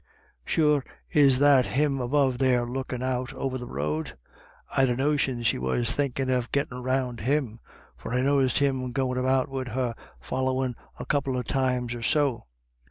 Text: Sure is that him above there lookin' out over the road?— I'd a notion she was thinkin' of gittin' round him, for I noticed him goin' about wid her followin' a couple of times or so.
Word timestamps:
Sure 0.43 0.83
is 1.11 1.37
that 1.37 1.67
him 1.67 2.01
above 2.01 2.39
there 2.39 2.65
lookin' 2.65 3.03
out 3.03 3.31
over 3.35 3.59
the 3.59 3.67
road?— 3.67 4.17
I'd 4.75 4.89
a 4.89 4.95
notion 4.95 5.43
she 5.43 5.59
was 5.59 5.93
thinkin' 5.93 6.27
of 6.31 6.51
gittin' 6.51 6.81
round 6.81 7.19
him, 7.19 7.59
for 7.97 8.11
I 8.11 8.21
noticed 8.21 8.57
him 8.57 8.93
goin' 8.93 9.19
about 9.19 9.47
wid 9.47 9.67
her 9.67 9.93
followin' 10.19 10.73
a 10.97 11.05
couple 11.05 11.37
of 11.37 11.45
times 11.45 11.93
or 11.93 12.01
so. 12.01 12.47